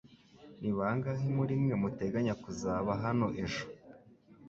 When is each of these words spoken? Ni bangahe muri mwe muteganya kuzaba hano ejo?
Ni 0.61 0.71
bangahe 0.77 1.27
muri 1.37 1.53
mwe 1.61 1.75
muteganya 1.81 2.33
kuzaba 2.43 2.91
hano 3.03 3.27
ejo? 3.43 3.63